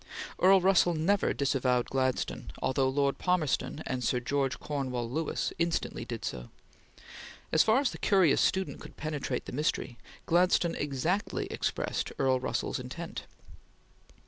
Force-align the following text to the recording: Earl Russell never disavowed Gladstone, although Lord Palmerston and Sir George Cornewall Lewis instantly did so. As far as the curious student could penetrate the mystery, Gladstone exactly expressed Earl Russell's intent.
Earl 0.41 0.61
Russell 0.61 0.95
never 0.95 1.31
disavowed 1.31 1.85
Gladstone, 1.91 2.51
although 2.59 2.89
Lord 2.89 3.19
Palmerston 3.19 3.83
and 3.85 4.03
Sir 4.03 4.19
George 4.19 4.57
Cornewall 4.59 5.07
Lewis 5.07 5.53
instantly 5.59 6.05
did 6.05 6.25
so. 6.25 6.49
As 7.51 7.61
far 7.61 7.79
as 7.81 7.91
the 7.91 7.99
curious 7.99 8.41
student 8.41 8.79
could 8.81 8.97
penetrate 8.97 9.45
the 9.45 9.51
mystery, 9.51 9.99
Gladstone 10.25 10.73
exactly 10.73 11.45
expressed 11.51 12.11
Earl 12.17 12.39
Russell's 12.39 12.79
intent. 12.79 13.25